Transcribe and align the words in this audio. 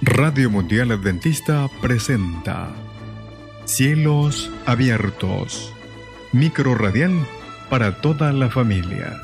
Radio 0.00 0.48
Mundial 0.48 0.92
Adventista 0.92 1.68
presenta 1.82 2.72
Cielos 3.64 4.48
Abiertos, 4.64 5.72
micro 6.32 6.76
radial 6.76 7.10
para 7.68 8.00
toda 8.00 8.32
la 8.32 8.48
familia, 8.48 9.20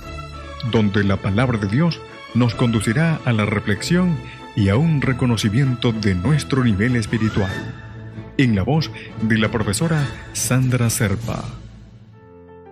donde 0.72 1.04
la 1.04 1.16
palabra 1.18 1.58
de 1.58 1.68
Dios 1.68 2.00
nos 2.34 2.56
conducirá 2.56 3.21
a 3.24 3.32
la 3.32 3.46
reflexión 3.46 4.16
y 4.56 4.68
a 4.68 4.76
un 4.76 5.00
reconocimiento 5.00 5.92
de 5.92 6.17
nuestro 6.17 6.65
nivel 6.65 6.97
espiritual. 6.97 7.53
En 8.37 8.56
la 8.56 8.65
voz 8.65 8.91
de 9.22 9.38
la 9.38 9.53
profesora 9.53 10.09
Sandra 10.33 10.91
Serpa. 10.91 11.45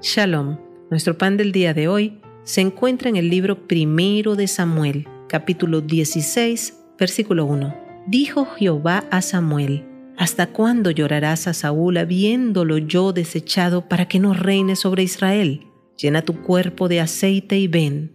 Shalom. 0.00 0.59
Nuestro 0.91 1.16
pan 1.16 1.37
del 1.37 1.53
día 1.53 1.73
de 1.73 1.87
hoy 1.87 2.21
se 2.43 2.62
encuentra 2.62 3.09
en 3.09 3.14
el 3.14 3.30
libro 3.30 3.69
primero 3.69 4.34
de 4.34 4.48
Samuel, 4.48 5.07
capítulo 5.29 5.80
16, 5.80 6.80
versículo 6.98 7.45
1. 7.45 7.81
Dijo 8.07 8.46
Jehová 8.46 9.05
a 9.11 9.23
Samuel, 9.23 9.84
¿Hasta 10.16 10.48
cuándo 10.48 10.91
llorarás 10.91 11.47
a 11.47 11.55
Saúl 11.55 11.97
habiéndolo 11.97 12.79
yo 12.79 13.12
desechado 13.12 13.88
para 13.88 14.06
que 14.06 14.19
no 14.19 14.34
reine 14.34 14.77
sobre 14.77 15.02
Israel? 15.02 15.66
Llena 15.97 16.23
tu 16.23 16.43
cuerpo 16.43 16.88
de 16.88 17.01
aceite 17.01 17.59
y 17.59 17.66
ven. 17.66 18.12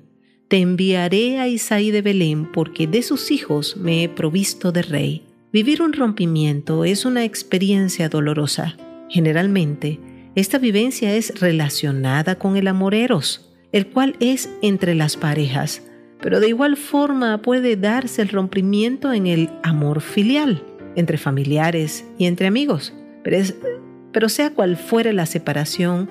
Te 0.48 0.58
enviaré 0.58 1.40
a 1.40 1.48
Isaí 1.48 1.92
de 1.92 2.02
Belén 2.02 2.52
porque 2.52 2.88
de 2.88 3.02
sus 3.02 3.32
hijos 3.32 3.78
me 3.78 4.04
he 4.04 4.10
provisto 4.10 4.72
de 4.72 4.84
rey. 4.84 5.26
Vivir 5.52 5.82
un 5.82 5.94
rompimiento 5.94 6.86
es 6.86 7.06
una 7.06 7.24
experiencia 7.24 8.10
dolorosa. 8.10 8.78
Generalmente, 9.10 10.00
esta 10.36 10.60
vivencia 10.60 11.16
es 11.16 11.40
relacionada 11.40 12.36
con 12.36 12.58
el 12.58 12.68
amor 12.68 12.94
eros, 12.94 13.50
el 13.72 13.88
cual 13.88 14.16
es 14.20 14.50
entre 14.62 14.96
las 14.96 15.18
parejas, 15.18 15.82
pero 16.22 16.40
de 16.40 16.50
igual 16.50 16.78
forma 16.78 17.42
puede 17.42 17.76
darse 17.76 18.22
el 18.22 18.30
rompimiento 18.30 19.14
en 19.14 19.28
el 19.28 19.50
amor 19.64 20.02
filial, 20.02 20.64
entre 20.96 21.18
familiares 21.18 22.06
y 22.18 22.26
entre 22.26 22.48
amigos. 22.48 22.94
Pero, 23.24 24.30
sea 24.30 24.54
cual 24.54 24.78
fuere 24.78 25.14
la 25.14 25.26
separación, 25.26 26.10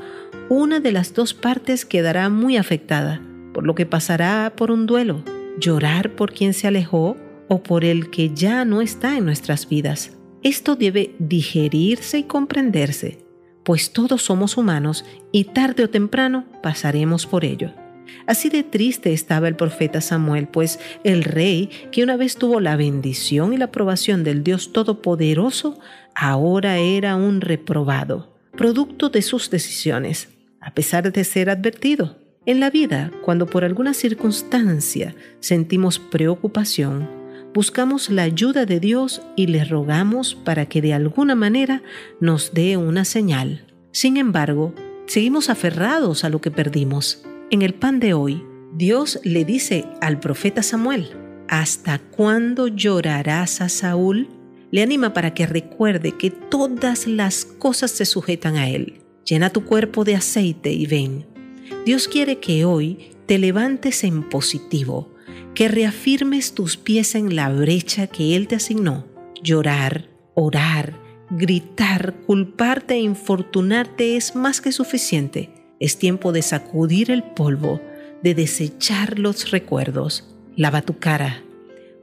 una 0.48 0.81
de 0.81 0.92
las 0.92 1.14
dos 1.14 1.34
partes 1.34 1.84
quedará 1.84 2.28
muy 2.28 2.56
afectada, 2.56 3.20
por 3.53 3.66
lo 3.66 3.75
que 3.75 3.86
pasará 3.86 4.53
por 4.55 4.70
un 4.70 4.86
duelo, 4.86 5.25
llorar 5.58 6.14
por 6.14 6.33
quien 6.33 6.55
se 6.55 6.69
alejó 6.69 7.16
o 7.48 7.62
por 7.62 7.84
el 7.84 8.11
que 8.11 8.31
ya 8.34 8.64
no 8.64 8.81
está 8.81 9.16
en 9.16 9.25
nuestras 9.25 9.69
vidas. 9.69 10.16
Esto 10.42 10.77
debe 10.77 11.14
digerirse 11.19 12.19
y 12.19 12.22
comprenderse, 12.25 13.19
pues 13.64 13.92
todos 13.92 14.22
somos 14.22 14.56
humanos 14.56 15.05
y 15.33 15.44
tarde 15.44 15.83
o 15.83 15.91
temprano 15.91 16.44
pasaremos 16.62 17.27
por 17.27 17.44
ello. 17.44 17.72
Así 18.27 18.49
de 18.49 18.62
triste 18.62 19.12
estaba 19.12 19.49
el 19.49 19.57
profeta 19.57 20.01
Samuel, 20.01 20.49
pues 20.49 20.79
el 21.05 21.25
rey, 21.25 21.71
que 21.93 22.03
una 22.03 22.17
vez 22.17 22.37
tuvo 22.37 22.61
la 22.61 22.77
bendición 22.77 23.53
y 23.53 23.57
la 23.57 23.67
aprobación 23.67 24.25
del 24.25 24.43
Dios 24.43 24.73
Todopoderoso, 24.73 25.79
ahora 26.15 26.79
era 26.79 27.17
un 27.17 27.41
reprobado, 27.41 28.37
producto 28.57 29.09
de 29.09 29.23
sus 29.23 29.51
decisiones, 29.51 30.29
a 30.61 30.73
pesar 30.75 31.12
de 31.12 31.25
ser 31.25 31.51
advertido. 31.51 32.19
En 32.47 32.61
la 32.61 32.71
vida, 32.71 33.11
cuando 33.23 33.47
por 33.47 33.65
alguna 33.65 33.93
circunstancia 33.93 35.15
sentimos 35.41 35.99
preocupación, 35.99 37.09
buscamos 37.53 38.11
la 38.11 38.23
ayuda 38.23 38.67
de 38.67 38.81
Dios 38.81 39.23
y 39.34 39.49
le 39.49 39.65
rogamos 39.65 40.34
para 40.34 40.67
que 40.67 40.81
de 40.81 40.95
alguna 40.95 41.34
manera 41.34 41.83
nos 42.21 42.55
dé 42.55 42.77
una 42.77 43.05
señal. 43.05 43.67
Sin 43.93 44.17
embargo, 44.17 44.75
seguimos 45.07 45.49
aferrados 45.51 46.23
a 46.23 46.29
lo 46.29 46.41
que 46.41 46.51
perdimos 46.51 47.25
en 47.50 47.62
el 47.62 47.75
pan 47.75 48.00
de 48.00 48.14
hoy, 48.14 48.44
Dios 48.75 49.20
le 49.22 49.44
dice 49.44 49.86
al 50.00 50.19
profeta 50.19 50.62
Samuel, 50.62 51.11
¿hasta 51.48 51.98
cuándo 51.98 52.66
llorarás 52.66 53.61
a 53.61 53.69
Saúl? 53.69 54.28
Le 54.72 54.83
anima 54.83 55.12
para 55.12 55.33
que 55.33 55.47
recuerde 55.47 56.12
que 56.12 56.30
todas 56.30 57.06
las 57.06 57.44
cosas 57.44 57.92
se 57.92 58.05
sujetan 58.05 58.56
a 58.56 58.69
él. 58.69 59.00
Llena 59.25 59.50
tu 59.50 59.64
cuerpo 59.64 60.05
de 60.05 60.16
aceite 60.16 60.72
y 60.72 60.87
ven. 60.87 61.25
Dios 61.84 62.09
quiere 62.09 62.38
que 62.38 62.65
hoy 62.65 63.10
te 63.26 63.38
levantes 63.38 64.03
en 64.03 64.28
positivo, 64.28 65.15
que 65.54 65.69
reafirmes 65.69 66.53
tus 66.53 66.76
pies 66.76 67.15
en 67.15 67.34
la 67.37 67.48
brecha 67.48 68.09
que 68.09 68.37
Él 68.37 68.47
te 68.47 68.56
asignó. 68.56 69.06
Llorar, 69.42 70.09
orar, 70.34 71.00
gritar, 71.31 72.15
culparte 72.26 72.94
e 72.94 73.00
infortunarte 73.00 74.16
es 74.16 74.37
más 74.37 74.60
que 74.60 74.71
suficiente 74.71 75.50
es 75.81 75.98
tiempo 75.98 76.32
de 76.32 76.42
sacudir 76.42 77.10
el 77.10 77.22
polvo, 77.22 77.81
de 78.22 78.34
desechar 78.34 79.19
los 79.19 79.50
recuerdos. 79.50 80.25
Lava 80.56 80.82
tu 80.82 80.98
cara, 80.98 81.42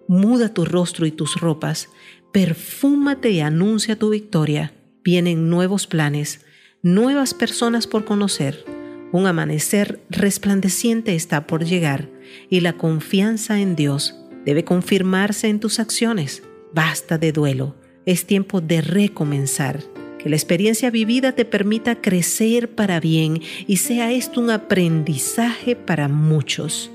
muda 0.08 0.54
tu 0.54 0.66
rostro 0.66 1.06
y 1.06 1.12
tus 1.12 1.40
ropas, 1.40 1.90
perfúmate 2.32 3.32
y 3.32 3.40
anuncia 3.40 3.98
tu 3.98 4.10
victoria. 4.10 4.74
Vienen 5.04 5.50
nuevos 5.50 5.88
planes, 5.88 6.46
nuevas 6.82 7.34
personas 7.34 7.88
por 7.88 8.06
conocer. 8.06 8.64
Un 9.12 9.28
amanecer 9.28 10.02
resplandeciente 10.10 11.16
está 11.16 11.46
por 11.46 11.66
llegar 11.66 12.10
y 12.50 12.62
la 12.62 12.74
confianza 12.74 13.60
en 13.60 13.76
Dios 13.76 14.16
debe 14.46 14.64
confirmarse 14.64 15.48
en 15.48 15.60
tus 15.60 15.80
acciones. 15.80 16.44
Basta 16.74 17.18
de 17.18 17.32
duelo, 17.32 17.76
es 18.06 18.26
tiempo 18.26 18.62
de 18.62 18.82
recomenzar 18.82 19.93
que 20.24 20.30
la 20.30 20.38
experiencia 20.38 20.90
vivida 20.90 21.34
te 21.34 21.44
permita 21.44 22.02
crecer 22.02 22.74
para 22.74 23.02
bien 23.02 23.42
y 23.68 23.78
sea 23.78 24.14
esto 24.14 24.40
un 24.40 24.52
aprendizaje 24.52 25.76
para 25.76 26.08
muchos. 26.08 26.90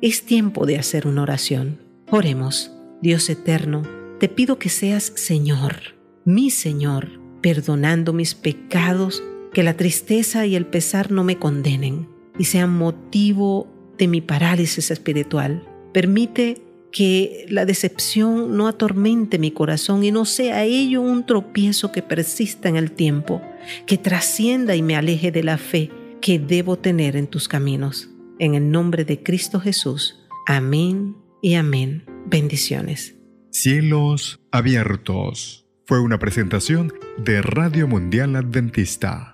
Es 0.00 0.24
tiempo 0.24 0.66
de 0.66 0.78
hacer 0.78 1.06
una 1.06 1.22
oración. 1.22 1.78
Oremos, 2.10 2.72
Dios 3.00 3.30
eterno, 3.30 3.82
te 4.18 4.28
pido 4.28 4.58
que 4.58 4.68
seas 4.68 5.12
Señor, 5.14 5.94
mi 6.24 6.50
Señor, 6.50 7.20
perdonando 7.40 8.12
mis 8.12 8.34
pecados, 8.34 9.22
que 9.52 9.62
la 9.62 9.76
tristeza 9.76 10.44
y 10.46 10.56
el 10.56 10.66
pesar 10.66 11.12
no 11.12 11.22
me 11.22 11.38
condenen 11.38 12.08
y 12.36 12.44
sean 12.44 12.76
motivo 12.76 13.68
de 13.96 14.08
mi 14.08 14.20
parálisis 14.20 14.90
espiritual. 14.90 15.68
Permite 15.92 16.62
que 16.92 17.46
la 17.48 17.64
decepción 17.64 18.56
no 18.56 18.68
atormente 18.68 19.38
mi 19.38 19.50
corazón 19.50 20.04
y 20.04 20.12
no 20.12 20.24
sea 20.24 20.64
ello 20.64 21.00
un 21.00 21.26
tropiezo 21.26 21.90
que 21.90 22.02
persista 22.02 22.68
en 22.68 22.76
el 22.76 22.92
tiempo, 22.92 23.42
que 23.86 23.98
trascienda 23.98 24.76
y 24.76 24.82
me 24.82 24.94
aleje 24.94 25.32
de 25.32 25.42
la 25.42 25.58
fe 25.58 25.90
que 26.20 26.38
debo 26.38 26.78
tener 26.78 27.16
en 27.16 27.26
tus 27.26 27.48
caminos. 27.48 28.10
En 28.38 28.54
el 28.54 28.70
nombre 28.70 29.04
de 29.04 29.22
Cristo 29.22 29.58
Jesús. 29.58 30.20
Amén 30.46 31.16
y 31.40 31.54
amén. 31.54 32.04
Bendiciones. 32.26 33.16
Cielos 33.50 34.40
abiertos. 34.50 35.66
Fue 35.86 36.00
una 36.00 36.18
presentación 36.18 36.92
de 37.18 37.42
Radio 37.42 37.88
Mundial 37.88 38.36
Adventista 38.36 39.31